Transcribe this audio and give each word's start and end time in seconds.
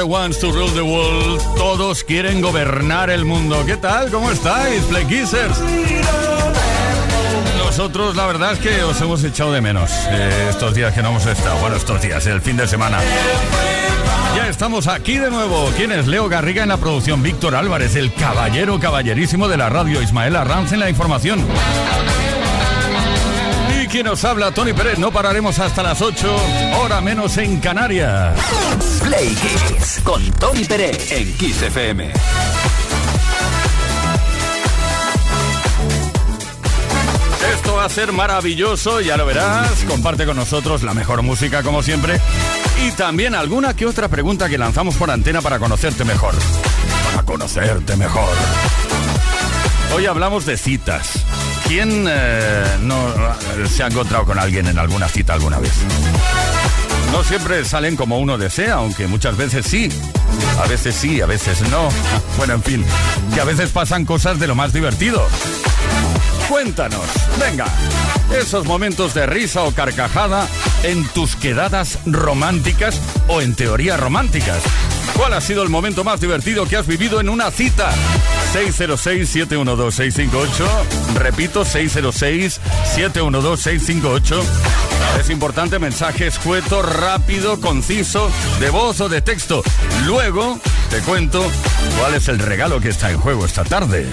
Wants 0.00 0.38
to 0.38 0.50
rule 0.50 0.70
the 0.70 0.82
world. 0.82 1.40
Todos 1.56 2.02
quieren 2.02 2.40
gobernar 2.40 3.10
el 3.10 3.24
mundo. 3.26 3.62
¿Qué 3.66 3.76
tal? 3.76 4.10
¿Cómo 4.10 4.30
estáis, 4.30 4.82
Play 4.84 5.04
Nosotros 7.58 8.16
la 8.16 8.26
verdad 8.26 8.52
es 8.52 8.58
que 8.58 8.82
os 8.82 8.98
hemos 9.00 9.22
echado 9.22 9.52
de 9.52 9.60
menos 9.60 9.90
eh, 10.08 10.46
estos 10.48 10.74
días 10.74 10.94
que 10.94 11.02
no 11.02 11.10
hemos 11.10 11.26
estado. 11.26 11.58
Bueno, 11.60 11.76
estos 11.76 12.00
días, 12.00 12.26
el 12.26 12.40
fin 12.40 12.56
de 12.56 12.66
semana. 12.66 12.98
Ya 14.34 14.48
estamos 14.48 14.86
aquí 14.86 15.18
de 15.18 15.30
nuevo. 15.30 15.70
¿Quién 15.76 15.92
es 15.92 16.06
Leo 16.06 16.28
Garriga 16.28 16.62
en 16.62 16.70
la 16.70 16.78
producción? 16.78 17.22
Víctor 17.22 17.54
Álvarez, 17.54 17.94
el 17.96 18.12
caballero 18.14 18.80
caballerísimo 18.80 19.46
de 19.46 19.58
la 19.58 19.68
radio. 19.68 20.00
Ismael 20.00 20.36
Arranz 20.36 20.72
en 20.72 20.80
la 20.80 20.88
información 20.88 21.44
quien 23.92 24.06
nos 24.06 24.24
habla, 24.24 24.52
Tony 24.52 24.72
Pérez. 24.72 24.98
No 24.98 25.12
pararemos 25.12 25.58
hasta 25.58 25.82
las 25.82 26.00
8, 26.00 26.36
hora 26.80 27.02
menos 27.02 27.36
en 27.36 27.60
Canarias. 27.60 28.34
Play 29.04 29.34
Kiss 29.34 30.00
con 30.02 30.32
Tony 30.32 30.64
Pérez 30.64 31.12
en 31.12 31.36
Kiss 31.36 31.60
FM. 31.60 32.10
Esto 37.54 37.74
va 37.74 37.84
a 37.84 37.88
ser 37.90 38.12
maravilloso, 38.12 39.02
ya 39.02 39.18
lo 39.18 39.26
verás. 39.26 39.84
Comparte 39.86 40.24
con 40.24 40.36
nosotros 40.36 40.82
la 40.82 40.94
mejor 40.94 41.20
música 41.20 41.62
como 41.62 41.82
siempre. 41.82 42.18
Y 42.86 42.92
también 42.92 43.34
alguna 43.34 43.76
que 43.76 43.84
otra 43.84 44.08
pregunta 44.08 44.48
que 44.48 44.56
lanzamos 44.56 44.96
por 44.96 45.10
antena 45.10 45.42
para 45.42 45.58
conocerte 45.58 46.06
mejor. 46.06 46.34
Para 47.10 47.26
conocerte 47.26 47.94
mejor. 47.96 48.34
Hoy 49.94 50.06
hablamos 50.06 50.46
de 50.46 50.56
citas. 50.56 51.26
¿Quién 51.72 52.04
eh, 52.06 52.64
no 52.82 53.08
se 53.66 53.82
ha 53.82 53.86
encontrado 53.86 54.26
con 54.26 54.38
alguien 54.38 54.66
en 54.66 54.78
alguna 54.78 55.08
cita 55.08 55.32
alguna 55.32 55.58
vez? 55.58 55.72
No 57.10 57.24
siempre 57.24 57.64
salen 57.64 57.96
como 57.96 58.18
uno 58.18 58.36
desea, 58.36 58.74
aunque 58.74 59.06
muchas 59.06 59.38
veces 59.38 59.64
sí. 59.64 59.88
A 60.62 60.68
veces 60.68 60.94
sí, 60.94 61.22
a 61.22 61.26
veces 61.26 61.62
no. 61.70 61.88
Bueno, 62.36 62.52
en 62.52 62.62
fin, 62.62 62.84
que 63.32 63.40
a 63.40 63.44
veces 63.44 63.70
pasan 63.70 64.04
cosas 64.04 64.38
de 64.38 64.48
lo 64.48 64.54
más 64.54 64.74
divertido. 64.74 65.26
Cuéntanos, 66.46 67.06
venga, 67.40 67.64
esos 68.38 68.66
momentos 68.66 69.14
de 69.14 69.24
risa 69.24 69.62
o 69.62 69.72
carcajada 69.72 70.46
en 70.82 71.08
tus 71.08 71.36
quedadas 71.36 72.00
románticas 72.04 73.00
o 73.28 73.40
en 73.40 73.54
teoría 73.54 73.96
románticas. 73.96 74.62
¿Cuál 75.16 75.32
ha 75.32 75.40
sido 75.40 75.62
el 75.62 75.70
momento 75.70 76.04
más 76.04 76.20
divertido 76.20 76.66
que 76.66 76.76
has 76.76 76.86
vivido 76.86 77.18
en 77.18 77.30
una 77.30 77.50
cita? 77.50 77.94
606-712-658. 78.52 80.66
Repito, 81.14 81.64
606-712-658. 81.64 84.42
Es 85.20 85.30
importante 85.30 85.78
mensaje 85.78 86.26
escueto, 86.26 86.82
rápido, 86.82 87.58
conciso, 87.60 88.28
de 88.60 88.68
voz 88.70 89.00
o 89.00 89.08
de 89.08 89.22
texto. 89.22 89.62
Luego 90.06 90.58
te 90.90 90.98
cuento 91.00 91.42
cuál 91.98 92.14
es 92.14 92.28
el 92.28 92.38
regalo 92.38 92.80
que 92.80 92.90
está 92.90 93.10
en 93.10 93.18
juego 93.18 93.44
esta 93.46 93.64
tarde. 93.64 94.06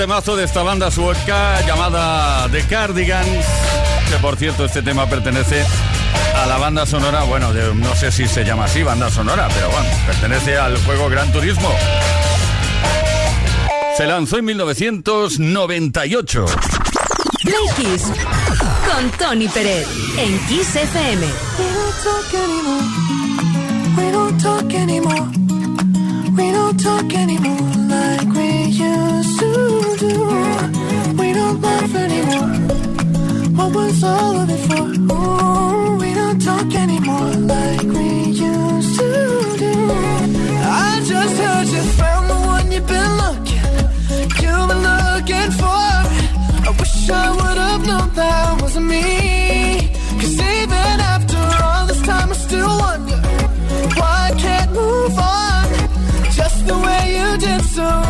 De 0.00 0.44
esta 0.44 0.62
banda 0.62 0.90
sueca 0.90 1.60
llamada 1.66 2.48
The 2.50 2.62
Cardigans, 2.62 3.44
que 4.08 4.16
por 4.16 4.38
cierto 4.38 4.64
este 4.64 4.80
tema 4.80 5.06
pertenece 5.06 5.62
a 6.36 6.46
la 6.46 6.56
banda 6.56 6.86
sonora, 6.86 7.24
bueno, 7.24 7.52
no 7.52 7.94
sé 7.94 8.10
si 8.10 8.26
se 8.26 8.42
llama 8.42 8.64
así, 8.64 8.82
banda 8.82 9.10
sonora, 9.10 9.46
pero 9.52 9.68
bueno, 9.68 9.86
pertenece 10.06 10.56
al 10.56 10.82
juego 10.84 11.10
Gran 11.10 11.30
Turismo. 11.32 11.68
Se 13.94 14.06
lanzó 14.06 14.38
en 14.38 14.46
1998. 14.46 16.46
Play 17.42 17.66
con 18.90 19.10
Tony 19.18 19.48
Pérez 19.48 19.86
en 20.16 20.38
Kiss 20.46 20.76
FM. 20.76 21.26
We 23.98 24.10
don't 24.10 24.40
talk 24.40 24.72
anymore. 24.72 25.28
We 26.38 26.52
don't 26.52 26.82
talk 26.82 27.12
anymore 27.12 27.70
like 27.90 28.32
we 28.34 28.70
used 28.70 29.40
to. 29.40 29.69
Was 33.74 34.02
it 34.02 34.62
for? 34.68 34.86
Ooh, 35.14 35.96
we 35.96 36.14
don't 36.14 36.40
talk 36.40 36.74
anymore 36.74 37.32
like 37.54 37.82
we 37.82 38.08
used 38.48 38.98
to 38.98 39.10
do. 39.58 39.74
I 40.62 41.02
just 41.04 41.36
heard 41.42 41.68
you 41.68 41.82
found 42.00 42.30
the 42.30 42.38
one 42.54 42.72
you've 42.72 42.86
been 42.86 43.12
looking, 43.22 43.66
you've 44.42 44.68
been 44.70 44.82
looking 44.90 45.50
for. 45.60 45.88
I 46.68 46.70
wish 46.78 47.10
I 47.10 47.30
would 47.38 47.58
have 47.66 47.86
known 47.86 48.14
that 48.14 48.62
wasn't 48.62 48.86
me. 48.86 49.92
Cause 50.20 50.34
even 50.34 50.94
after 51.14 51.42
all 51.64 51.86
this 51.86 52.02
time, 52.02 52.30
I 52.30 52.36
still 52.48 52.78
wonder 52.86 53.20
why 53.98 54.30
I 54.30 54.34
can't 54.38 54.72
move 54.72 55.18
on 55.18 55.66
just 56.32 56.66
the 56.66 56.76
way 56.86 57.02
you 57.18 57.38
did 57.38 57.62
so 57.76 58.09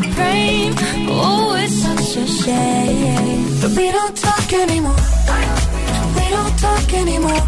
my. 0.00 0.74
Oh, 1.08 1.56
it's 1.58 1.82
such 1.82 2.16
a 2.16 2.26
shame. 2.26 3.60
But 3.60 3.70
we 3.76 3.90
don't 3.90 4.16
talk 4.16 4.52
anymore. 4.52 4.96
We 6.16 6.30
don't 6.30 6.58
talk 6.58 6.92
anymore. 6.94 7.47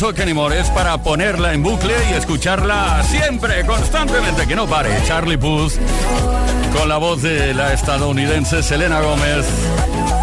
Es 0.00 0.70
para 0.70 1.02
ponerla 1.02 1.52
en 1.54 1.62
bucle 1.64 1.92
y 2.10 2.14
escucharla 2.14 3.02
siempre, 3.02 3.66
constantemente, 3.66 4.46
que 4.46 4.54
no 4.54 4.68
pare. 4.68 4.90
Charlie 5.04 5.36
Puth 5.36 5.72
con 6.72 6.88
la 6.88 6.98
voz 6.98 7.20
de 7.20 7.52
la 7.52 7.72
estadounidense 7.72 8.62
Selena 8.62 9.00
Gómez. 9.00 9.44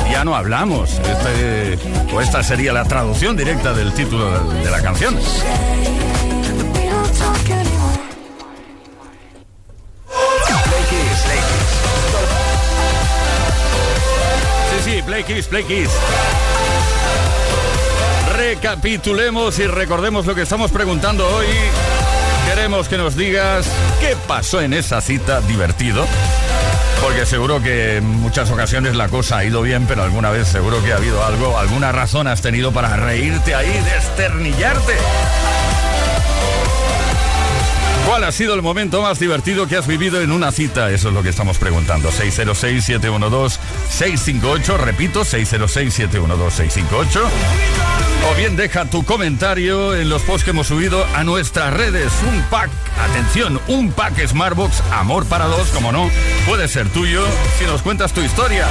Ya 0.09 0.23
no 0.23 0.33
hablamos. 0.33 0.91
Este, 0.91 1.77
o 2.13 2.21
esta 2.21 2.41
sería 2.41 2.71
la 2.71 2.85
traducción 2.85 3.35
directa 3.35 3.73
del 3.73 3.91
título 3.93 4.31
de, 4.31 4.63
de 4.63 4.71
la 4.71 4.81
canción. 4.81 5.19
Sí, 14.71 14.77
sí, 14.85 15.01
Play 15.01 15.23
Kiss, 15.25 15.47
Play 15.47 15.63
Kiss 15.65 15.89
recapitulemos 18.55 19.59
y 19.59 19.67
recordemos 19.67 20.25
lo 20.25 20.33
que 20.33 20.43
estamos 20.43 20.71
preguntando 20.71 21.27
hoy. 21.27 21.45
Queremos 22.47 22.87
que 22.87 22.97
nos 22.97 23.17
digas 23.17 23.69
qué 23.99 24.15
pasó 24.27 24.61
en 24.61 24.73
esa 24.73 25.01
cita 25.01 25.41
divertido. 25.41 26.05
Porque 27.01 27.25
seguro 27.25 27.61
que 27.61 27.97
en 27.97 28.05
muchas 28.05 28.49
ocasiones 28.51 28.95
la 28.95 29.09
cosa 29.09 29.39
ha 29.39 29.45
ido 29.45 29.61
bien, 29.61 29.87
pero 29.87 30.03
alguna 30.03 30.29
vez 30.29 30.47
seguro 30.47 30.81
que 30.83 30.93
ha 30.93 30.97
habido 30.97 31.25
algo, 31.25 31.57
alguna 31.57 31.91
razón 31.91 32.27
has 32.27 32.41
tenido 32.41 32.71
para 32.71 32.95
reírte 32.95 33.53
ahí, 33.53 33.77
desternillarte. 33.93 34.93
¿Cuál 38.07 38.23
ha 38.23 38.31
sido 38.31 38.53
el 38.53 38.61
momento 38.61 39.01
más 39.01 39.19
divertido 39.19 39.67
que 39.67 39.75
has 39.75 39.87
vivido 39.87 40.21
en 40.21 40.31
una 40.31 40.53
cita? 40.53 40.89
Eso 40.91 41.09
es 41.09 41.13
lo 41.13 41.21
que 41.23 41.29
estamos 41.29 41.57
preguntando. 41.57 42.09
606-712-658. 42.11 44.77
Repito, 44.77 45.25
606-712-658. 45.25 47.84
O 48.29 48.35
bien 48.35 48.55
deja 48.55 48.85
tu 48.85 49.03
comentario 49.05 49.95
en 49.95 50.09
los 50.09 50.23
posts 50.23 50.43
que 50.43 50.49
hemos 50.49 50.67
subido 50.67 51.05
a 51.15 51.23
nuestras 51.23 51.71
redes. 51.73 52.11
Un 52.27 52.41
pack, 52.49 52.69
atención, 52.99 53.61
un 53.67 53.91
pack 53.91 54.25
Smartbox 54.27 54.81
Amor 54.91 55.25
para 55.27 55.45
dos, 55.45 55.69
como 55.69 55.91
no, 55.91 56.09
puede 56.47 56.67
ser 56.67 56.89
tuyo 56.89 57.23
si 57.59 57.65
nos 57.65 57.81
cuentas 57.83 58.13
tu 58.13 58.21
historia. 58.21 58.67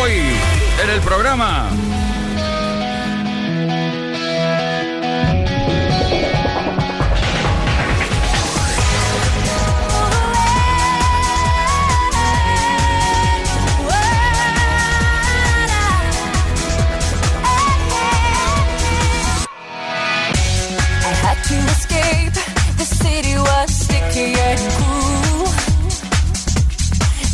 Hoy, 0.00 0.12
en 0.82 0.90
el 0.90 1.00
programa. 1.00 1.70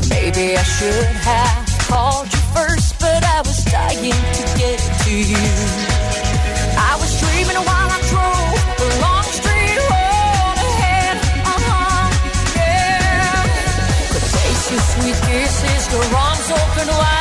Maybe 0.09 0.57
I 0.57 0.63
should 0.63 1.05
have 1.29 1.69
called 1.87 2.33
you 2.33 2.39
first, 2.57 2.99
but 2.99 3.23
I 3.23 3.41
was 3.41 3.63
dying 3.67 4.11
to 4.11 4.43
get 4.57 4.79
to 5.05 5.13
you. 5.13 5.47
I 6.79 6.97
was 6.99 7.21
dreaming 7.21 7.61
while 7.69 7.91
I 7.97 8.01
drove 8.09 8.61
the 8.81 8.89
long 9.05 9.25
street 9.25 9.77
road 9.93 10.57
ahead. 10.57 11.17
Uh 11.45 11.61
huh, 11.69 12.09
yeah. 12.57 13.45
Could 14.13 14.27
taste 14.41 14.71
your 14.73 14.81
sweet 14.81 15.19
kisses, 15.29 15.93
your 15.93 16.17
arms 16.17 16.51
open 16.51 16.89
wide. 16.97 17.20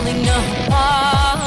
falling 0.00 0.28
apart. 0.28 1.40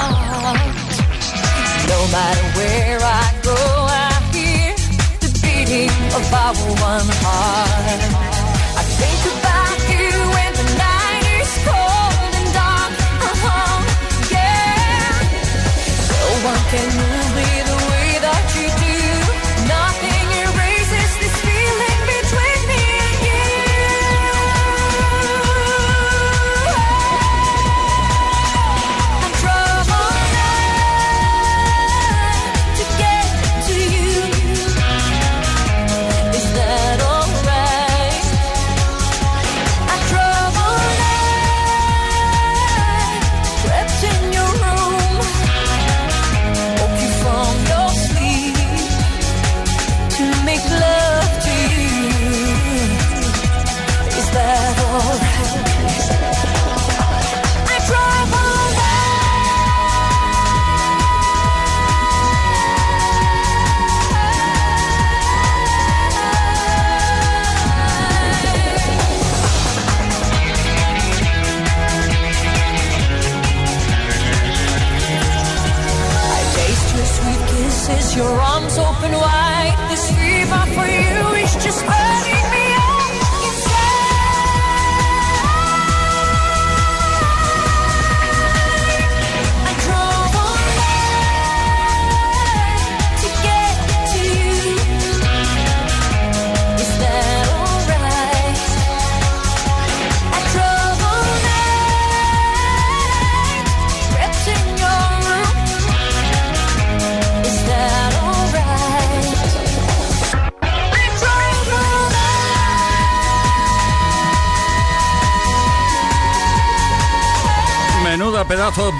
No 1.87 1.99
matter 2.11 2.45
where 2.57 2.99
I 3.01 3.33
go, 3.41 3.55
I 3.55 4.11
hear 4.31 4.75
the 5.19 5.29
beating 5.41 5.89
of 6.13 6.33
our 6.33 6.55
one 6.81 7.09
heart. 7.21 8.32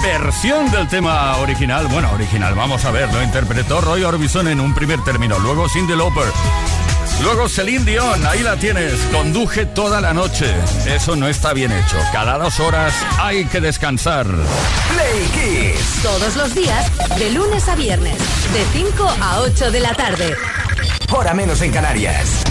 versión 0.02 0.70
del 0.72 0.88
tema 0.88 1.38
original. 1.38 1.88
Bueno, 1.88 2.12
original, 2.14 2.54
vamos 2.54 2.86
a 2.86 2.92
ver, 2.92 3.12
lo 3.12 3.24
interpretó 3.24 3.82
Roy 3.82 4.04
Orbison 4.04 4.48
en 4.48 4.60
un 4.60 4.74
primer 4.74 5.04
término, 5.04 5.40
luego 5.40 5.68
Cindy 5.68 5.96
Lauper. 5.96 6.32
Luego 7.22 7.48
Celine 7.48 7.84
Dion, 7.84 8.26
ahí 8.26 8.42
la 8.44 8.56
tienes, 8.58 8.94
conduje 9.12 9.66
toda 9.66 10.00
la 10.00 10.14
noche. 10.14 10.54
Eso 10.86 11.16
no 11.16 11.28
está 11.28 11.54
bien 11.54 11.72
hecho. 11.72 11.98
Cada 12.12 12.38
dos 12.38 12.60
horas 12.60 12.94
hay 13.20 13.46
que 13.46 13.62
descansar. 13.62 14.26
Play 14.26 15.26
Kiss. 15.34 16.02
Todos 16.04 16.36
los 16.36 16.54
días, 16.54 16.92
de 17.18 17.32
lunes 17.32 17.68
a 17.68 17.76
viernes, 17.76 18.18
de 18.54 18.66
5 18.74 19.10
a 19.22 19.40
8 19.40 19.72
de 19.72 19.80
la 19.80 19.94
tarde. 19.94 20.36
Hora 21.12 21.34
menos 21.34 21.62
en 21.62 21.72
Canarias. 21.72 22.44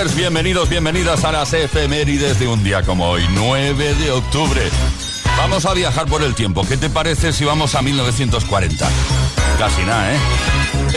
Bienvenidos, 0.00 0.70
bienvenidas 0.70 1.24
a 1.24 1.32
las 1.32 1.52
efemérides 1.52 2.40
de 2.40 2.48
un 2.48 2.64
día 2.64 2.82
como 2.82 3.10
hoy, 3.10 3.22
9 3.34 3.94
de 3.96 4.10
octubre. 4.10 4.62
Vamos 5.36 5.66
a 5.66 5.74
viajar 5.74 6.06
por 6.06 6.22
el 6.22 6.34
tiempo. 6.34 6.64
¿Qué 6.66 6.78
te 6.78 6.88
parece 6.88 7.34
si 7.34 7.44
vamos 7.44 7.74
a 7.74 7.82
1940? 7.82 8.88
Casi 9.58 9.82
nada, 9.82 10.14
¿eh? 10.14 10.18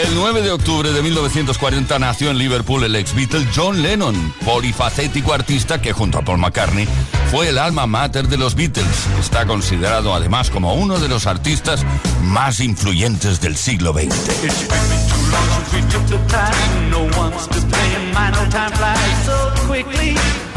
El 0.08 0.16
9 0.16 0.42
de 0.42 0.52
octubre 0.52 0.94
de 0.94 1.02
1940 1.02 2.00
nació 2.00 2.32
en 2.32 2.38
Liverpool 2.38 2.82
el 2.86 2.96
ex 2.96 3.14
Beatle 3.14 3.46
John 3.54 3.82
Lennon, 3.82 4.34
polifacético 4.46 5.34
artista 5.34 5.82
que 5.82 5.92
junto 5.92 6.20
a 6.20 6.22
Paul 6.22 6.38
McCartney 6.38 6.88
fue 7.30 7.50
el 7.50 7.58
alma 7.58 7.86
mater 7.86 8.30
de 8.30 8.38
los 8.38 8.56
Beatles. 8.56 9.06
Está 9.20 9.46
considerado 9.46 10.16
además 10.16 10.50
como 10.50 10.76
uno 10.76 10.98
de 10.98 11.10
los 11.10 11.28
artistas 11.28 11.86
más 12.22 12.62
influyentes 12.62 13.42
del 13.42 13.58
siglo 13.58 13.92
XX. 13.92 14.14
took 15.94 16.08
the 16.08 16.18
time, 16.28 16.90
No 16.90 17.04
one's 17.20 17.46
to 17.48 17.60
blame. 17.68 18.14
My 18.14 18.30
no 18.32 18.44
time 18.50 18.72
flies 18.72 19.26
so 19.26 19.38
quickly. 19.68 20.53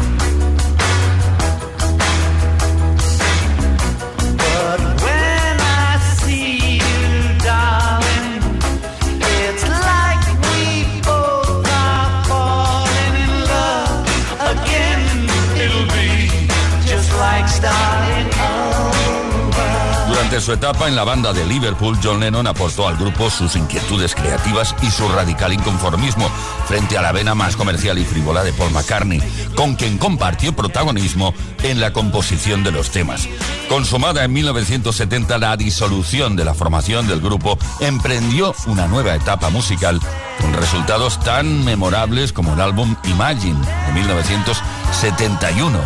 Durante 20.37 20.53
su 20.53 20.53
etapa 20.53 20.87
en 20.87 20.95
la 20.95 21.03
banda 21.03 21.33
de 21.33 21.43
Liverpool, 21.47 21.97
John 22.03 22.19
Lennon 22.19 22.45
aportó 22.45 22.87
al 22.87 22.95
grupo 22.95 23.27
sus 23.31 23.55
inquietudes 23.55 24.13
creativas 24.13 24.75
y 24.83 24.91
su 24.91 25.09
radical 25.09 25.51
inconformismo 25.51 26.29
frente 26.67 26.95
a 26.95 27.01
la 27.01 27.11
vena 27.11 27.33
más 27.33 27.55
comercial 27.55 27.97
y 27.97 28.05
frívola 28.05 28.43
de 28.43 28.53
Paul 28.53 28.71
McCartney, 28.71 29.19
con 29.55 29.73
quien 29.73 29.97
compartió 29.97 30.53
protagonismo 30.53 31.33
en 31.63 31.79
la 31.79 31.91
composición 31.91 32.63
de 32.63 32.71
los 32.71 32.91
temas. 32.91 33.27
Consumada 33.67 34.25
en 34.25 34.33
1970 34.33 35.39
la 35.39 35.57
disolución 35.57 36.35
de 36.35 36.45
la 36.45 36.53
formación 36.53 37.07
del 37.07 37.19
grupo, 37.19 37.57
emprendió 37.79 38.53
una 38.67 38.85
nueva 38.85 39.15
etapa 39.15 39.49
musical 39.49 39.99
con 40.39 40.53
resultados 40.53 41.19
tan 41.19 41.65
memorables 41.65 42.31
como 42.31 42.53
el 42.53 42.61
álbum 42.61 42.95
Imagine 43.05 43.59
de 43.87 43.93
1971. 43.93 45.79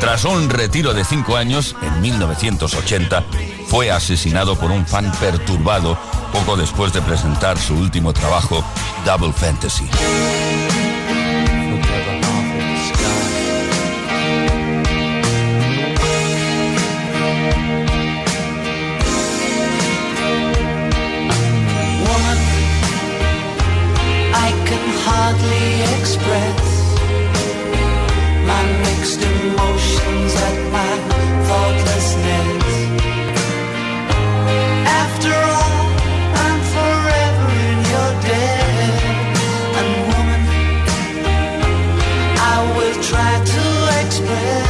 Tras 0.00 0.24
un 0.24 0.48
retiro 0.48 0.94
de 0.94 1.04
cinco 1.04 1.36
años, 1.36 1.76
en 1.82 2.00
1980, 2.00 3.22
fue 3.70 3.88
asesinado 3.88 4.56
por 4.56 4.72
un 4.72 4.84
fan 4.84 5.10
perturbado 5.20 5.96
poco 6.32 6.56
después 6.56 6.92
de 6.92 7.00
presentar 7.02 7.56
su 7.56 7.74
último 7.74 8.12
trabajo, 8.12 8.64
Double 9.04 9.32
Fantasy. 9.32 9.88
express 26.00 26.96
my 28.46 28.62
mixed 28.84 29.22
emotions 29.22 30.34
at 30.34 30.72
my 30.72 30.92
thoughtlessness. 31.46 32.59
Try 43.10 43.44
to 43.44 44.06
express 44.06 44.69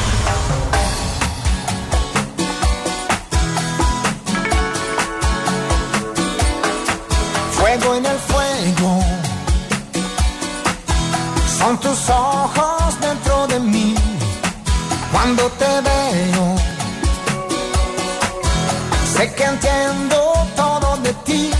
Cuando 15.23 15.47
te 15.51 15.81
veo, 15.81 16.55
sé 19.13 19.31
que 19.35 19.43
entiendo 19.43 20.17
todo 20.55 20.97
de 20.97 21.13
ti. 21.27 21.51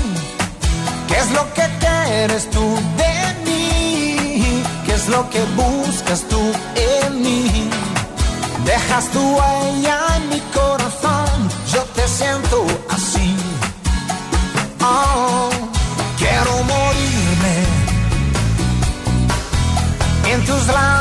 ¿Qué 1.07 1.17
es 1.23 1.29
lo 1.29 1.43
que 1.53 1.65
quieres 1.79 2.49
tú 2.49 2.65
de 3.01 3.15
mí? 3.45 4.63
¿Qué 4.83 4.93
es 4.93 5.07
lo 5.09 5.29
que 5.29 5.43
buscas 5.61 6.21
tú 6.27 6.41
en 6.73 7.21
mí? 7.21 7.69
Dejas 8.65 9.05
tu 9.11 9.21
huella 9.37 9.97
en 10.15 10.29
mi 10.29 10.39
corazón. 10.57 11.29
Yo 11.71 11.83
te 11.97 12.07
siento 12.07 12.65
así. 12.89 13.35
Oh, 14.81 15.51
quiero 16.17 16.53
morirme 16.73 17.55
en 20.33 20.45
tus 20.47 20.65
labios 20.65 21.00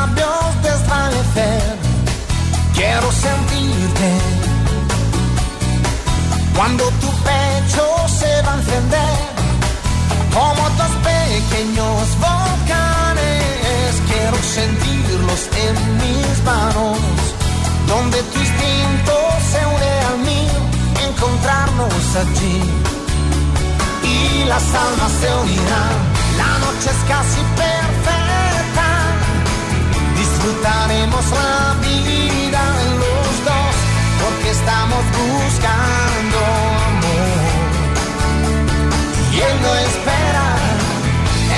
Quiero 3.00 3.12
sentirte 3.12 4.10
cuando 6.54 6.84
tu 7.00 7.08
pecho 7.24 7.84
se 8.20 8.42
va 8.42 8.52
a 8.52 8.56
encender 8.56 9.16
como 10.34 10.62
dos 10.76 10.92
pequeños 11.08 12.02
volcanes. 12.20 14.02
Quiero 14.06 14.36
sentirlos 14.42 15.40
en 15.64 15.74
mis 15.96 16.44
manos, 16.44 16.98
donde 17.88 18.22
tu 18.22 18.38
instinto 18.38 19.14
se 19.50 19.60
une 19.64 19.92
al 20.10 20.18
mío, 20.18 20.60
encontrarnos 21.08 22.04
allí 22.22 22.60
y 24.04 24.44
las 24.44 24.74
almas 24.74 25.12
se 25.20 25.28
unirán. 25.42 25.96
La 26.36 26.52
noche 26.64 26.90
es 26.96 27.02
casi 27.08 27.40
perfecta. 27.64 28.88
Disfrutaremos 30.18 31.24
la 31.30 31.74
vida 31.80 32.49
estamos 34.50 35.02
buscando 35.20 36.38
amor. 36.88 37.40
Y 39.32 39.36
él 39.48 39.56
no 39.62 39.74
espera, 39.88 40.46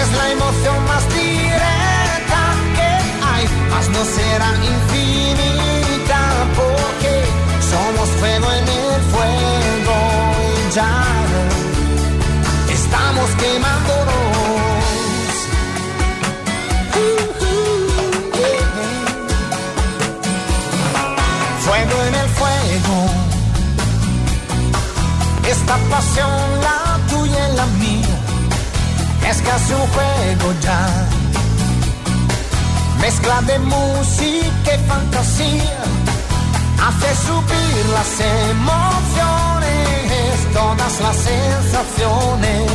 es 0.00 0.08
la 0.18 0.30
emoción 0.30 0.78
más 0.86 1.04
directa 1.14 2.40
que 2.76 2.90
hay, 3.30 3.44
mas 3.70 3.88
no 3.88 4.04
será 4.04 4.50
infinita 4.74 6.20
porque 6.60 7.14
somos 7.72 8.08
fuego 8.20 8.52
en 8.52 8.68
el 8.68 9.00
fuego 9.12 9.96
y 10.58 10.74
ya 10.74 11.04
estamos 12.76 13.30
quemándonos. 13.42 14.01
Esta 25.72 25.88
pasión, 25.88 26.60
la 26.60 27.00
tuya 27.08 27.48
y 27.48 27.56
la 27.56 27.66
mía, 27.80 28.16
es 29.30 29.40
casi 29.40 29.72
un 29.72 29.86
juego 29.94 30.52
ya. 30.60 31.08
Mezcla 33.00 33.40
de 33.40 33.58
música 33.58 34.74
y 34.74 34.78
fantasía 34.86 35.82
hace 36.86 37.10
subir 37.26 37.86
las 37.96 38.20
emociones, 38.52 39.32
todas 40.52 41.00
las 41.00 41.16
sensaciones. 41.16 42.72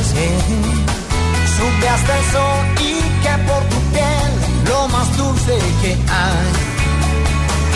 Sube 1.56 1.90
hasta 1.90 2.18
el 2.18 2.26
sol 2.34 2.66
y 2.80 2.94
que 3.22 3.34
por 3.48 3.64
tu 3.70 3.80
piel 3.94 4.32
lo 4.70 4.88
más 4.88 5.08
dulce 5.18 5.56
que 5.84 5.92
hay. 5.94 6.50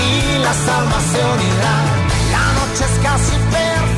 Y 0.10 0.40
las 0.40 0.68
almas 0.78 1.04
se 1.12 1.22
unirán, 1.34 1.90
la 2.32 2.46
noche 2.58 2.84
es 2.90 2.96
casi 3.04 3.36
perfecta. 3.52 3.91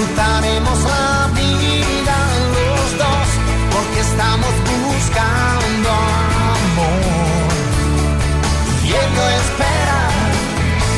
Disfrutaremos 0.00 0.78
la 0.84 1.28
vida 1.34 2.16
los 2.56 2.98
dos 3.04 3.28
porque 3.70 4.00
estamos 4.00 4.52
buscando 4.86 5.90
amor 6.56 7.52
y 8.82 8.88
él 8.92 9.10
no 9.14 9.24
espera. 9.40 10.00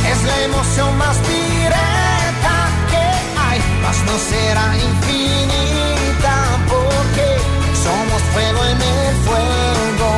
Es 0.08 0.22
la 0.22 0.42
emoción 0.44 0.96
más 0.98 1.16
directa 1.26 2.54
que 2.90 3.04
hay, 3.44 3.60
mas 3.82 3.96
no 4.06 4.16
será 4.30 4.66
infinita 4.76 6.34
porque 6.68 7.26
somos 7.82 8.22
fuego 8.32 8.64
en 8.66 8.82
el 8.82 9.14
fuego 9.26 10.10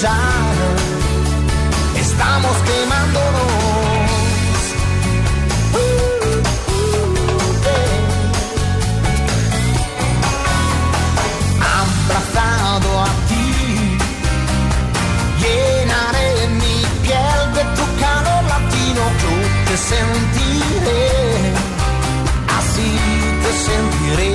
ya 0.00 0.18
estamos 2.00 2.56
quemándonos. 2.64 3.55
Sentiré, 19.88 21.06
así 22.58 22.90
te 23.42 23.52
sentiré. 23.66 24.30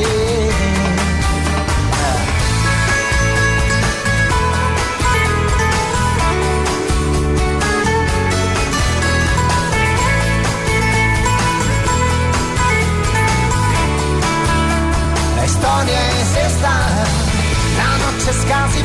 La 15.35 15.45
historia 15.45 15.99
es 16.21 16.31
esta, 16.47 16.75
la 17.79 17.91
noche 18.03 18.29
es 18.29 18.45
casi 18.45 18.81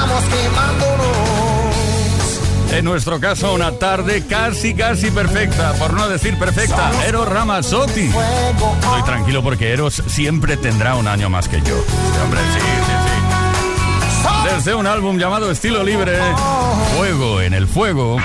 estamos 0.00 0.24
quemándonos. 0.24 1.10
En 2.72 2.84
nuestro 2.84 3.18
caso, 3.20 3.52
una 3.52 3.72
tarde 3.72 4.24
casi, 4.26 4.74
casi 4.74 5.10
perfecta, 5.10 5.72
por 5.74 5.92
no 5.92 6.08
decir 6.08 6.38
perfecta. 6.38 6.90
Eros 7.06 7.28
Ramazzotti. 7.28 8.06
Estoy 8.06 9.02
tranquilo 9.04 9.42
porque 9.42 9.72
Eros 9.72 10.02
siempre 10.06 10.56
tendrá 10.56 10.94
un 10.94 11.08
año 11.08 11.28
más 11.28 11.48
que 11.48 11.60
yo. 11.60 11.76
Este 11.76 12.20
hombre, 12.22 12.40
sí, 12.54 12.60
sí, 12.60 12.92
sí. 13.04 14.54
Desde 14.54 14.74
un 14.74 14.86
álbum 14.86 15.18
llamado 15.18 15.50
Estilo 15.50 15.82
Libre, 15.82 16.18
Fuego 16.96 17.40
en 17.40 17.54
el 17.54 17.66
Fuego. 17.66 18.18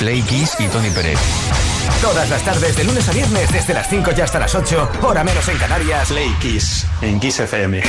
Play 0.00 0.22
Kiss 0.22 0.56
y 0.58 0.66
Tony 0.66 0.90
Pérez. 0.90 1.18
Todas 2.02 2.28
las 2.28 2.42
tardes, 2.42 2.76
de 2.76 2.84
lunes 2.84 3.08
a 3.08 3.12
viernes, 3.12 3.50
desde 3.52 3.72
las 3.72 3.88
5 3.88 4.10
y 4.16 4.20
hasta 4.20 4.38
las 4.38 4.54
8, 4.54 4.90
hora 5.02 5.24
menos 5.24 5.48
en 5.48 5.56
Canarias. 5.56 6.08
Play 6.08 6.34
Kiss 6.40 6.86
en 7.00 7.18
Kiss 7.18 7.40
FM. 7.40 7.82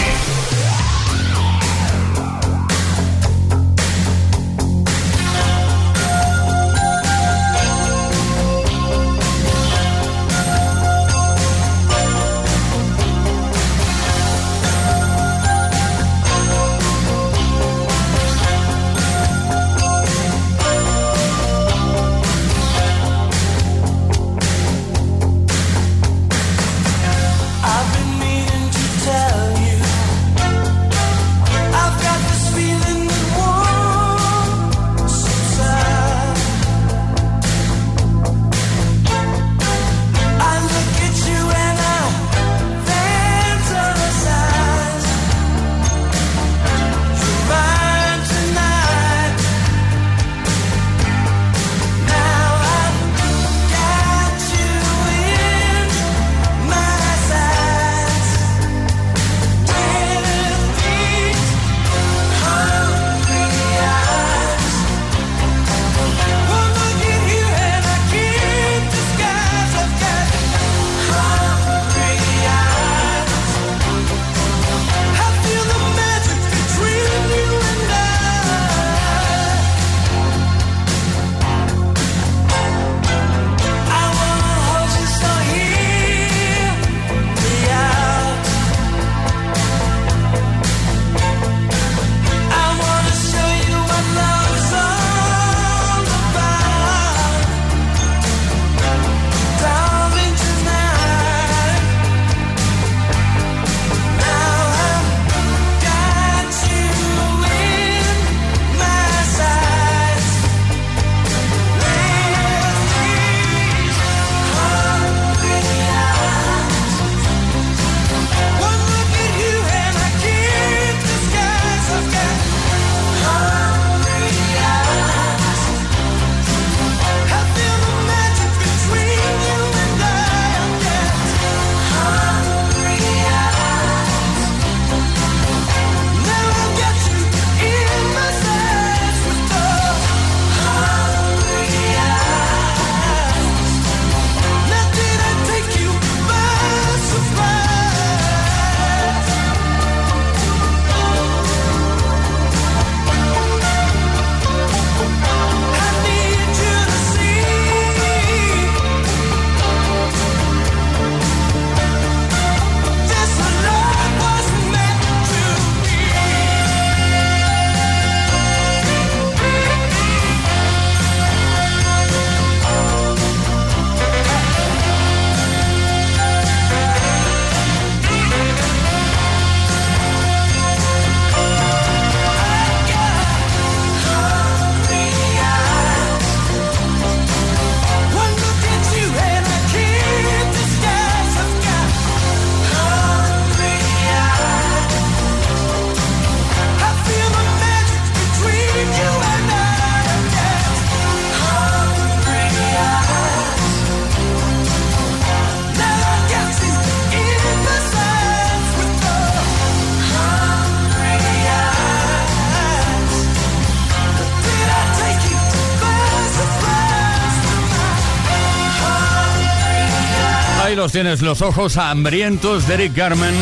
Tienes, 221.04 221.22
los 221.22 221.44
ojos 221.44 221.78
hambrientos 221.78 222.68
de 222.68 222.74
Eric 222.74 222.96
Carmen. 222.96 223.36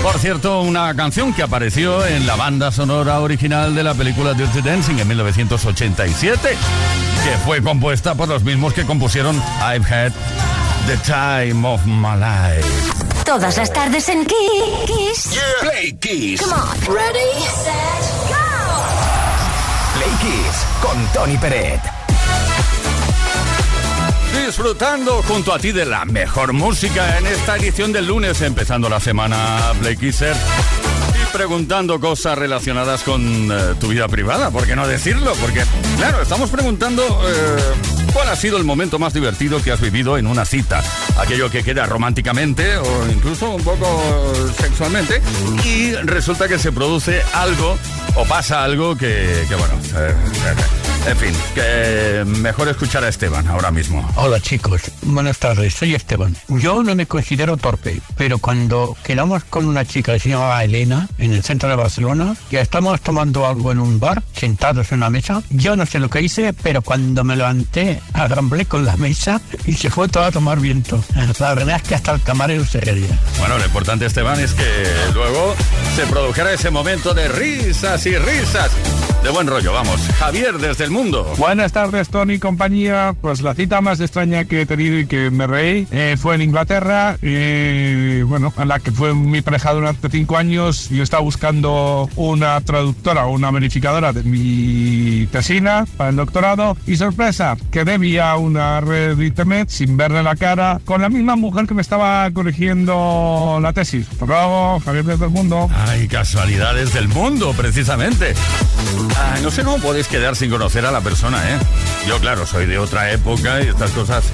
Por 0.00 0.16
cierto, 0.20 0.60
una 0.60 0.94
canción 0.94 1.34
que 1.34 1.42
apareció 1.42 2.06
en 2.06 2.24
la 2.24 2.36
banda 2.36 2.70
sonora 2.70 3.18
original 3.18 3.74
de 3.74 3.82
la 3.82 3.94
película 3.94 4.32
Dirty 4.32 4.60
Dancing 4.60 5.00
en 5.00 5.08
1987, 5.08 6.50
que 6.50 7.38
fue 7.44 7.60
compuesta 7.60 8.14
por 8.14 8.28
los 8.28 8.44
mismos 8.44 8.74
que 8.74 8.86
compusieron 8.86 9.42
I've 9.60 9.84
Had 9.92 10.12
the 10.86 10.96
Time 10.98 11.66
of 11.66 11.84
My 11.84 12.14
Life. 12.14 12.68
Todas 13.24 13.56
las 13.56 13.72
tardes 13.72 14.08
en 14.08 14.24
Kiss. 14.24 15.36
Play 15.62 15.92
Kiss. 15.94 16.42
Come 16.42 16.52
on. 16.52 16.94
Ready, 16.94 17.40
set, 17.64 17.74
go. 18.28 18.36
Play 19.96 20.12
Kiss 20.20 20.64
con 20.80 21.04
Tony 21.12 21.36
Peret. 21.38 21.99
Disfrutando 24.50 25.22
junto 25.22 25.54
a 25.54 25.60
ti 25.60 25.70
de 25.70 25.84
la 25.86 26.04
mejor 26.04 26.52
música 26.52 27.18
en 27.18 27.26
esta 27.28 27.56
edición 27.56 27.92
del 27.92 28.08
lunes, 28.08 28.42
empezando 28.42 28.88
la 28.88 28.98
semana 28.98 29.72
Play 29.80 29.96
Kisser. 29.96 30.34
Y 31.14 31.32
preguntando 31.32 32.00
cosas 32.00 32.36
relacionadas 32.36 33.04
con 33.04 33.22
eh, 33.22 33.76
tu 33.78 33.86
vida 33.86 34.08
privada, 34.08 34.50
¿por 34.50 34.66
qué 34.66 34.74
no 34.74 34.88
decirlo? 34.88 35.34
Porque, 35.40 35.62
claro, 35.98 36.20
estamos 36.20 36.50
preguntando 36.50 37.04
eh, 37.28 37.99
cuál 38.12 38.28
ha 38.28 38.36
sido 38.36 38.56
el 38.56 38.64
momento 38.64 38.98
más 38.98 39.12
divertido 39.12 39.62
que 39.62 39.72
has 39.72 39.80
vivido 39.80 40.18
en 40.18 40.26
una 40.26 40.44
cita. 40.44 40.82
Aquello 41.18 41.50
que 41.50 41.62
queda 41.62 41.86
románticamente 41.86 42.76
o 42.78 43.10
incluso 43.10 43.50
un 43.50 43.62
poco 43.62 44.32
sexualmente. 44.58 45.20
Y 45.64 45.92
resulta 45.92 46.48
que 46.48 46.58
se 46.58 46.72
produce 46.72 47.22
algo 47.34 47.76
o 48.16 48.24
pasa 48.24 48.64
algo 48.64 48.96
que, 48.96 49.44
bueno, 49.50 49.74
eh, 49.96 50.14
en 51.06 51.16
fin, 51.16 51.34
que 51.54 52.24
mejor 52.26 52.68
escuchar 52.68 53.04
a 53.04 53.08
Esteban 53.08 53.46
ahora 53.48 53.70
mismo. 53.70 54.06
Hola 54.16 54.40
chicos, 54.40 54.82
buenas 55.02 55.38
tardes, 55.38 55.74
soy 55.74 55.94
Esteban. 55.94 56.36
Yo 56.48 56.82
no 56.82 56.94
me 56.94 57.06
considero 57.06 57.56
torpe, 57.56 58.00
pero 58.16 58.38
cuando 58.38 58.96
quedamos 59.04 59.44
con 59.44 59.66
una 59.66 59.84
chica 59.84 60.12
que 60.12 60.20
se 60.20 60.28
llamaba 60.30 60.62
Elena 60.64 61.08
en 61.18 61.32
el 61.32 61.42
centro 61.42 61.68
de 61.68 61.76
Barcelona, 61.76 62.36
ya 62.50 62.60
estamos 62.60 63.00
tomando 63.00 63.46
algo 63.46 63.72
en 63.72 63.78
un 63.78 63.98
bar, 63.98 64.22
sentados 64.34 64.92
en 64.92 64.98
una 64.98 65.10
mesa, 65.10 65.42
yo 65.50 65.76
no 65.76 65.86
sé 65.86 65.98
lo 65.98 66.10
que 66.10 66.20
hice, 66.20 66.52
pero 66.52 66.82
cuando 66.82 67.24
me 67.24 67.36
levanté, 67.36 67.99
arramblé 68.12 68.66
con 68.66 68.84
la 68.84 68.96
mesa 68.96 69.40
y 69.66 69.72
se 69.74 69.90
fue 69.90 70.08
todo 70.08 70.24
a 70.24 70.30
tomar 70.30 70.60
viento. 70.60 71.02
La 71.38 71.54
verdad 71.54 71.76
es 71.76 71.82
que 71.82 71.94
hasta 71.94 72.12
el 72.12 72.22
camarero 72.22 72.64
se 72.64 72.80
reía. 72.80 73.18
Bueno, 73.38 73.58
lo 73.58 73.64
importante, 73.64 74.06
Esteban, 74.06 74.38
es 74.40 74.52
que 74.52 74.64
luego 75.14 75.54
se 75.96 76.06
produjera 76.06 76.52
ese 76.52 76.70
momento 76.70 77.14
de 77.14 77.28
risas 77.28 78.04
y 78.06 78.16
risas. 78.16 78.70
De 79.22 79.28
buen 79.28 79.46
rollo, 79.46 79.74
vamos. 79.74 80.00
Javier, 80.18 80.56
desde 80.56 80.84
el 80.84 80.90
mundo. 80.90 81.30
Buenas 81.36 81.72
tardes, 81.72 82.08
Tony 82.08 82.34
y 82.34 82.38
compañía. 82.38 83.14
Pues 83.20 83.42
la 83.42 83.54
cita 83.54 83.82
más 83.82 84.00
extraña 84.00 84.46
que 84.46 84.62
he 84.62 84.66
tenido 84.66 84.98
y 84.98 85.06
que 85.06 85.30
me 85.30 85.46
reí 85.46 85.86
eh, 85.90 86.16
fue 86.18 86.36
en 86.36 86.42
Inglaterra. 86.42 87.16
eh, 87.20 88.24
bueno, 88.26 88.52
a 88.56 88.64
la 88.64 88.80
que 88.80 88.92
fue 88.92 89.14
mi 89.14 89.42
pareja 89.42 89.72
durante 89.74 90.08
cinco 90.08 90.38
años. 90.38 90.88
Yo 90.88 91.02
estaba 91.02 91.22
buscando 91.22 92.08
una 92.16 92.58
traductora 92.62 93.26
o 93.26 93.32
una 93.32 93.50
verificadora 93.50 94.14
de 94.14 94.22
mi 94.22 95.26
tesina 95.26 95.84
para 95.98 96.10
el 96.10 96.16
doctorado. 96.16 96.78
Y 96.86 96.96
sorpresa, 96.96 97.58
que 97.90 97.98
debía 97.98 98.36
una 98.36 98.80
red 98.80 99.16
de 99.16 99.26
internet 99.26 99.68
sin 99.68 99.96
verle 99.96 100.22
la 100.22 100.36
cara 100.36 100.80
con 100.84 101.02
la 101.02 101.08
misma 101.08 101.34
mujer 101.34 101.66
que 101.66 101.74
me 101.74 101.82
estaba 101.82 102.30
corrigiendo 102.30 103.58
la 103.60 103.72
tesis. 103.72 104.06
Luego, 104.24 104.78
Javier 104.84 105.04
desde 105.04 105.24
el 105.24 105.30
mundo. 105.30 105.68
Ay, 105.74 106.06
casualidades 106.06 106.92
del 106.94 107.08
mundo, 107.08 107.52
precisamente. 107.56 108.34
Ay, 109.18 109.42
no 109.42 109.50
sé 109.50 109.64
cómo 109.64 109.78
podéis 109.78 110.06
quedar 110.06 110.36
sin 110.36 110.50
conocer 110.50 110.86
a 110.86 110.92
la 110.92 111.00
persona, 111.00 111.38
¿eh? 111.50 111.58
Yo, 112.06 112.18
claro, 112.20 112.46
soy 112.46 112.66
de 112.66 112.78
otra 112.78 113.10
época 113.10 113.60
y 113.60 113.68
estas 113.68 113.90
cosas 113.90 114.24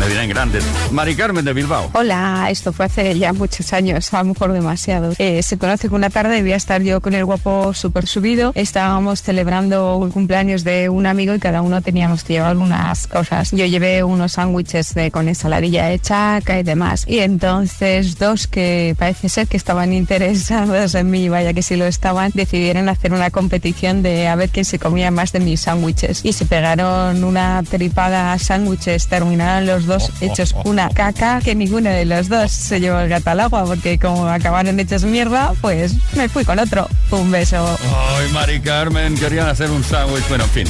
me 0.00 0.08
vienen 0.08 0.28
grandes. 0.28 0.64
Mari 0.90 1.14
Carmen 1.14 1.44
de 1.44 1.52
Bilbao. 1.52 1.90
Hola, 1.92 2.48
esto 2.50 2.72
fue 2.72 2.86
hace 2.86 3.16
ya 3.18 3.32
muchos 3.32 3.72
años, 3.72 4.12
a 4.12 4.18
lo 4.18 4.30
mejor 4.30 4.52
demasiado. 4.52 5.12
Eh, 5.18 5.42
se 5.42 5.56
conoce 5.56 5.88
que 5.88 5.94
una 5.94 6.10
tarde 6.10 6.34
debía 6.34 6.56
estar 6.56 6.82
yo 6.82 7.00
con 7.00 7.14
el 7.14 7.24
guapo 7.24 7.74
súper 7.74 8.06
subido. 8.06 8.52
Estábamos 8.56 9.22
celebrando 9.22 9.96
un 9.96 10.10
cumpleaños 10.10 10.64
de 10.64 10.88
un 10.88 11.06
amigo 11.06 11.34
y 11.34 11.38
cada 11.38 11.62
uno 11.62 11.80
teníamos 11.80 12.24
que 12.24 12.34
llevar 12.34 12.56
cosas. 13.06 13.50
Yo 13.52 13.66
llevé 13.66 14.02
unos 14.04 14.32
sándwiches 14.32 14.94
de- 14.94 15.10
con 15.10 15.28
ensaladilla 15.28 15.90
hecha 15.90 16.40
y 16.58 16.62
demás. 16.62 17.04
Y 17.06 17.18
entonces 17.20 18.18
dos 18.18 18.46
que 18.46 18.94
parece 18.98 19.28
ser 19.28 19.46
que 19.46 19.56
estaban 19.56 19.92
interesados 19.92 20.94
en 20.94 21.10
mí, 21.10 21.28
vaya 21.28 21.52
que 21.52 21.62
sí 21.62 21.76
lo 21.76 21.86
estaban, 21.86 22.30
decidieron 22.34 22.88
hacer 22.88 23.12
una 23.12 23.30
competición 23.30 24.02
de 24.02 24.28
a 24.28 24.34
ver 24.36 24.50
quién 24.50 24.64
se 24.64 24.78
comía 24.78 25.10
más 25.10 25.32
de 25.32 25.40
mis 25.40 25.60
sándwiches. 25.60 26.24
Y 26.24 26.32
se 26.32 26.44
pegaron 26.46 27.22
una 27.24 27.62
tripada 27.68 28.32
a 28.32 28.38
sándwiches, 28.38 29.06
terminaron 29.08 29.66
los 29.66 29.86
dos 29.86 30.10
hechos 30.20 30.54
una 30.64 30.88
caca 30.90 31.40
que 31.40 31.54
ninguno 31.54 31.90
de 31.90 32.04
los 32.04 32.28
dos 32.28 32.50
se 32.50 32.80
llevó 32.80 32.98
el 33.00 33.08
gato 33.08 33.30
al 33.30 33.40
agua 33.40 33.64
porque 33.64 33.98
como 33.98 34.26
acabaron 34.26 34.78
hechos 34.80 35.04
mierda, 35.04 35.52
pues 35.60 35.94
me 36.16 36.28
fui 36.28 36.44
con 36.44 36.58
otro. 36.58 36.88
Un 37.10 37.30
beso. 37.30 37.64
Ay, 38.18 38.32
Mari 38.32 38.60
Carmen, 38.60 39.14
querían 39.16 39.48
hacer 39.48 39.70
un 39.70 39.84
sándwich. 39.84 40.26
Bueno, 40.28 40.44
en 40.44 40.50
fin, 40.50 40.66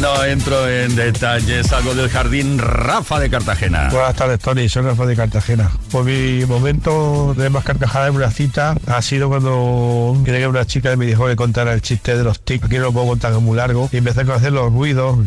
no 0.00 0.22
entro 0.24 0.68
en 0.68 0.94
detalles. 0.96 1.67
Algo 1.74 1.94
del 1.94 2.08
jardín 2.08 2.58
Rafa 2.58 3.20
de 3.20 3.30
Cartagena. 3.30 3.88
Buenas 3.92 4.14
tardes, 4.16 4.40
Tony. 4.40 4.68
Soy 4.68 4.82
Rafa 4.82 5.06
de 5.06 5.14
Cartagena. 5.14 5.70
Pues 5.92 6.04
mi 6.06 6.44
momento 6.46 7.34
de 7.36 7.50
más 7.50 7.62
carcajada 7.62 8.08
en 8.08 8.16
una 8.16 8.30
cita 8.32 8.74
ha 8.86 9.00
sido 9.00 9.28
cuando 9.28 10.16
llegué 10.24 10.48
una 10.48 10.66
chica 10.66 10.96
me 10.96 11.06
dijo 11.06 11.26
que 11.26 11.36
contara 11.36 11.72
el 11.74 11.80
chiste 11.82 12.16
de 12.16 12.24
los 12.24 12.40
tics. 12.40 12.64
Aquí 12.64 12.76
no 12.76 12.84
lo 12.84 12.92
puedo 12.92 13.06
contar 13.06 13.32
muy 13.34 13.56
largo. 13.56 13.88
Y 13.92 13.98
empecé 13.98 14.22
a 14.22 14.34
hacer 14.34 14.52
los 14.52 14.72
ruidos. 14.72 15.18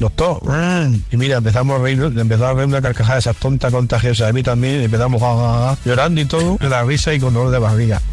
Doctor. 0.00 0.40
Y 1.10 1.16
mira, 1.16 1.38
empezamos 1.38 1.80
a 1.80 1.82
reír. 1.82 2.02
Empezó 2.02 2.46
a 2.46 2.52
reír 2.54 2.66
una 2.66 2.82
carcajada 2.82 3.14
de 3.14 3.20
esas 3.20 3.36
tonta 3.36 3.70
contagiosa. 3.70 4.28
A 4.28 4.32
mí 4.32 4.42
también. 4.42 4.82
Empezamos 4.82 5.22
a, 5.22 5.70
a- 5.72 5.78
llorando 5.84 6.20
y 6.20 6.24
todo. 6.26 6.56
De 6.60 6.68
la 6.68 6.82
risa 6.82 7.14
y 7.14 7.20
con 7.20 7.32
dolor 7.32 7.50
de 7.52 7.58
barriga. 7.58 8.02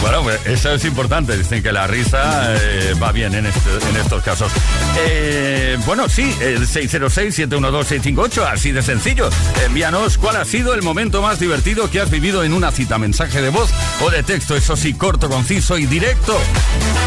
Bueno, 0.00 0.22
pues 0.22 0.38
eso 0.46 0.72
es 0.72 0.84
importante. 0.84 1.36
Dicen 1.36 1.62
que 1.62 1.72
la 1.72 1.86
risa 1.86 2.54
eh, 2.54 2.94
va 3.02 3.12
bien 3.12 3.34
en, 3.34 3.46
este- 3.46 3.88
en 3.88 3.96
estos 3.96 4.22
casos. 4.22 4.52
Eh, 4.98 5.76
bueno, 5.84 6.08
sí, 6.08 6.34
el 6.40 6.66
606-712-658, 6.68 8.46
así 8.52 8.72
de 8.72 8.82
sencillo. 8.82 9.28
Envíanos 9.64 10.18
cuál 10.18 10.36
ha 10.36 10.44
sido 10.44 10.74
el 10.74 10.82
momento 10.82 11.22
más 11.22 11.40
divertido 11.40 11.90
que 11.90 12.00
has 12.00 12.10
vivido 12.10 12.44
en 12.44 12.52
una 12.52 12.70
cita. 12.70 12.98
Mensaje 12.98 13.40
de 13.42 13.48
voz 13.48 13.70
o 14.04 14.10
de 14.10 14.22
texto, 14.22 14.54
eso 14.54 14.76
sí, 14.76 14.94
corto, 14.94 15.28
conciso 15.28 15.76
y 15.78 15.86
directo. 15.86 16.38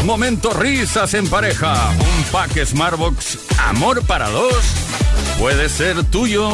Momento 0.04 0.52
risas 0.52 1.14
en 1.14 1.26
pareja. 1.28 1.90
Un 1.90 2.24
pack 2.32 2.64
Smartbox 2.64 3.38
Amor 3.66 4.02
para 4.04 4.28
dos 4.28 4.54
puede 5.38 5.68
ser 5.68 6.02
tuyo. 6.04 6.50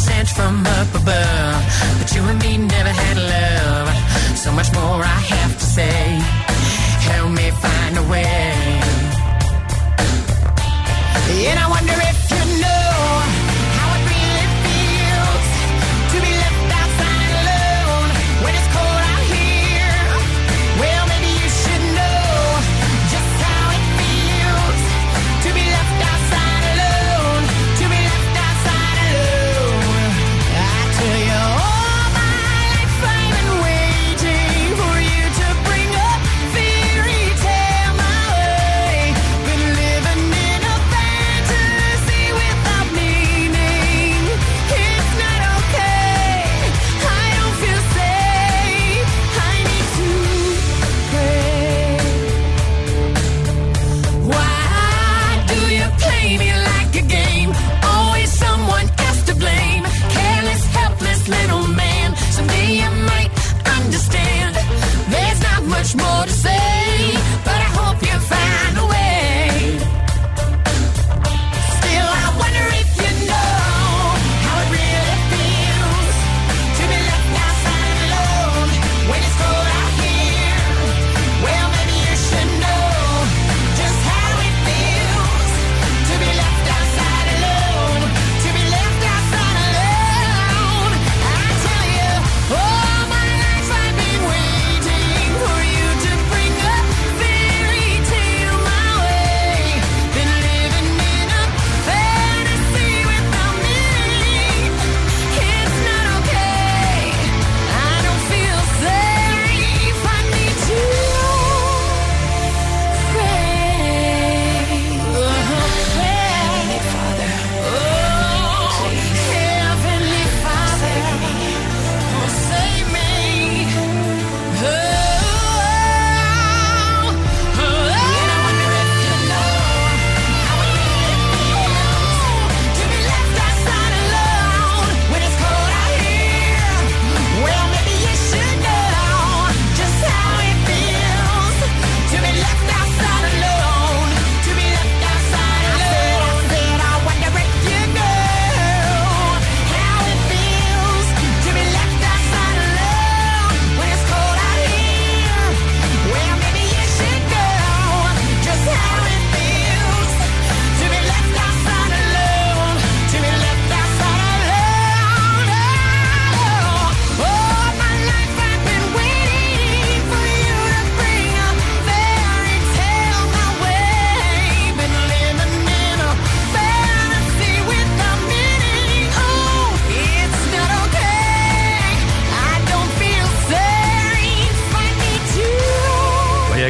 Sent 0.00 0.28
from 0.28 0.66
up 0.78 0.90
above, 0.94 1.60
but 1.98 2.08
you 2.14 2.22
and 2.30 2.38
me 2.42 2.56
never 2.56 2.92
had 3.02 3.16
love. 3.34 3.88
So 4.36 4.50
much 4.52 4.72
more 4.72 5.00
I 5.16 5.20
have 5.34 5.52
to 5.62 5.66
say. 5.78 6.02
Help 7.10 7.30
me 7.38 7.50
find 7.64 7.94
a 7.98 8.04
way. 8.10 8.39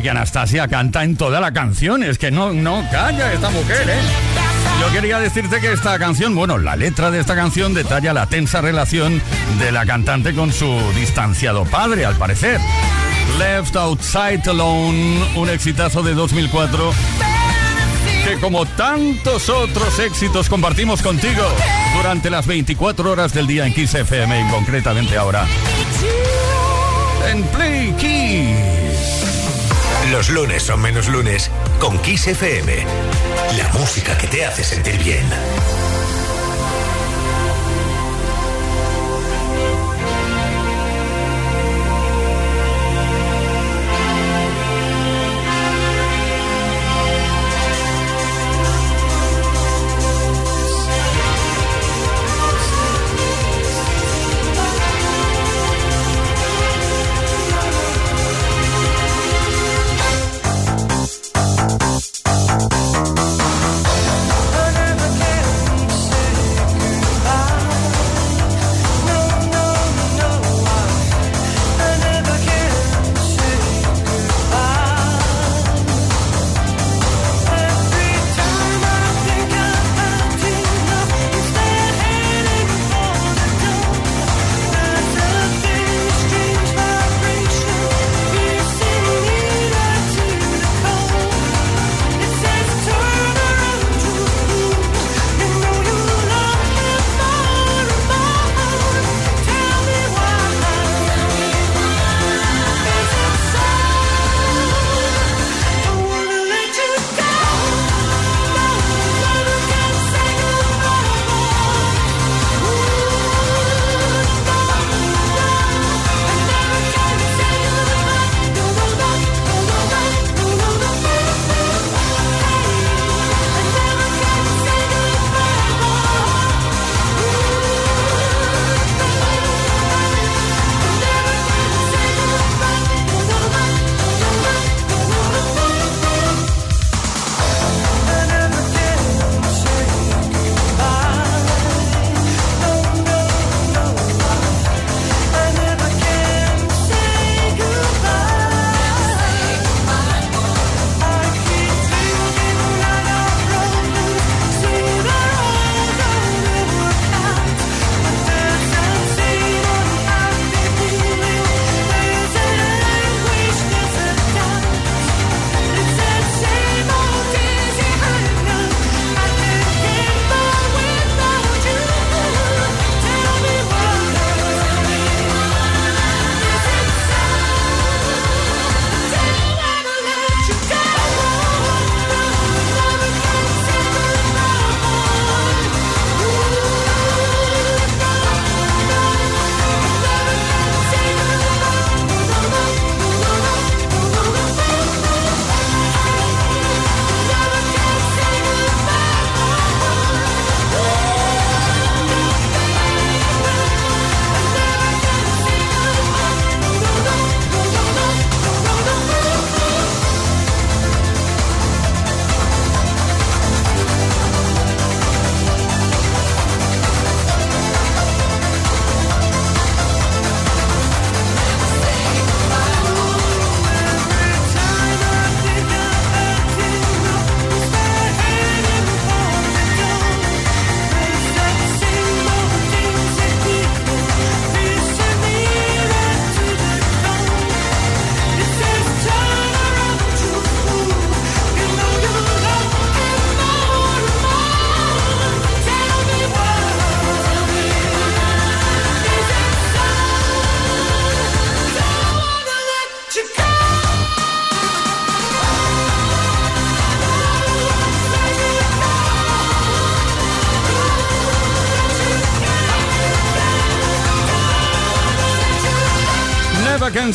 Porque 0.01 0.09
Anastasia 0.09 0.67
canta 0.67 1.05
en 1.05 1.15
toda 1.15 1.41
la 1.41 1.53
canción. 1.53 2.03
Es 2.03 2.17
que 2.17 2.31
no, 2.31 2.55
no 2.55 2.83
calla 2.91 3.35
esta 3.35 3.51
mujer, 3.51 3.87
¿eh? 3.87 4.01
Yo 4.81 4.91
quería 4.95 5.21
decirte 5.21 5.61
que 5.61 5.75
esta 5.75 5.99
canción, 5.99 6.35
bueno, 6.35 6.57
la 6.57 6.75
letra 6.75 7.11
de 7.11 7.21
esta 7.21 7.35
canción 7.35 7.75
detalla 7.75 8.15
la 8.15 8.27
tensa 8.27 8.63
relación 8.63 9.21
de 9.59 9.73
la 9.73 9.85
cantante 9.85 10.33
con 10.33 10.55
su 10.55 10.75
distanciado 10.97 11.67
padre, 11.67 12.07
al 12.07 12.17
parecer. 12.17 12.59
Left 13.39 13.77
Outside 13.77 14.41
Alone, 14.49 15.23
un 15.37 15.51
exitazo 15.51 16.03
de 16.03 16.15
2004 16.15 16.95
que 18.25 18.41
como 18.41 18.65
tantos 18.65 19.51
otros 19.51 19.99
éxitos 19.99 20.49
compartimos 20.49 21.03
contigo 21.03 21.43
durante 21.95 22.31
las 22.31 22.47
24 22.47 23.11
horas 23.11 23.35
del 23.35 23.47
día 23.47 23.67
en 23.67 23.75
Kiss 23.75 23.95
FM 23.95 24.41
y 24.41 24.51
concretamente 24.51 25.19
ahora 25.19 25.47
en 27.31 27.43
Play 27.45 27.93
Kiss. 27.99 28.80
Los 30.11 30.29
lunes 30.29 30.65
son 30.65 30.81
menos 30.81 31.09
lunes 31.09 31.51
con 31.79 31.97
Kiss 32.01 32.27
FM. 32.27 32.85
La 33.57 33.69
música 33.79 34.19
que 34.19 34.27
te 34.27 34.45
hace 34.45 34.65
sentir 34.65 34.99
bien. 34.99 35.25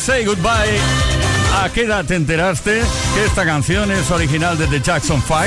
Say 0.06 0.24
Goodbye. 0.24 0.78
¿A 1.64 1.68
qué 1.74 1.82
edad 1.82 2.04
te 2.04 2.14
enteraste 2.14 2.80
que 3.16 3.24
esta 3.24 3.44
canción 3.44 3.90
es 3.90 4.08
original 4.12 4.56
de 4.56 4.68
The 4.68 4.80
Jackson 4.80 5.20
5? 5.20 5.40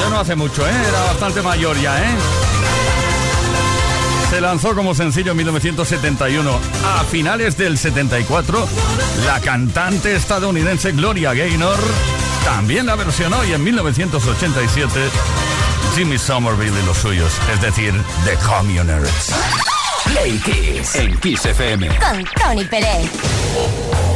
Ya 0.00 0.08
no 0.08 0.20
hace 0.20 0.36
mucho, 0.36 0.64
¿eh? 0.64 0.70
Era 0.88 1.02
bastante 1.02 1.42
mayor 1.42 1.76
ya, 1.80 2.00
¿eh? 2.00 2.14
Se 4.30 4.40
lanzó 4.40 4.76
como 4.76 4.94
sencillo 4.94 5.32
en 5.32 5.38
1971. 5.38 6.60
A 6.84 7.02
finales 7.02 7.58
del 7.58 7.76
74, 7.76 8.68
la 9.26 9.40
cantante 9.40 10.14
estadounidense 10.14 10.92
Gloria 10.92 11.34
Gaynor 11.34 11.78
también 12.44 12.86
la 12.86 12.94
versionó 12.94 13.44
y 13.44 13.52
en 13.52 13.64
1987 13.64 15.00
Jimmy 15.96 16.18
Somerville 16.18 16.80
y 16.80 16.86
los 16.86 16.98
suyos, 16.98 17.32
es 17.52 17.60
decir, 17.60 17.92
The 18.24 18.36
Communers. 18.46 19.34
Play 20.06 20.38
Kiss 20.38 20.94
en 20.94 21.18
Kiss 21.18 21.44
FM. 21.44 21.88
Con 21.98 22.24
Tony 22.40 22.64
Pérez. 22.64 24.15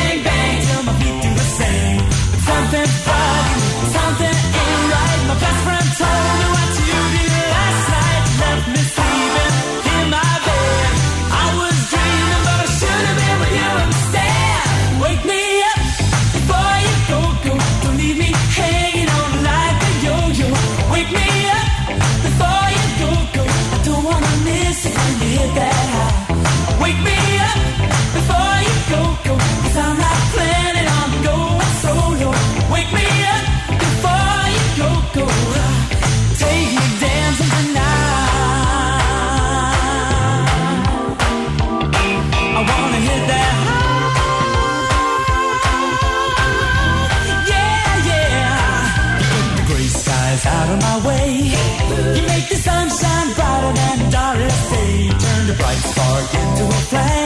fly 56.91 57.20